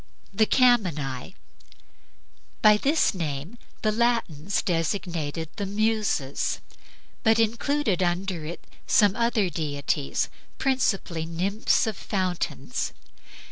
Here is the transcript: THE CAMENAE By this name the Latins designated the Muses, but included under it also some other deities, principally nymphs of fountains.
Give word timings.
THE 0.33 0.47
CAMENAE 0.47 1.35
By 2.63 2.77
this 2.77 3.13
name 3.13 3.59
the 3.83 3.91
Latins 3.91 4.63
designated 4.63 5.49
the 5.57 5.67
Muses, 5.67 6.59
but 7.21 7.37
included 7.37 8.01
under 8.01 8.43
it 8.43 8.65
also 8.65 8.79
some 8.87 9.15
other 9.15 9.51
deities, 9.51 10.29
principally 10.57 11.27
nymphs 11.27 11.85
of 11.85 11.95
fountains. 11.95 12.93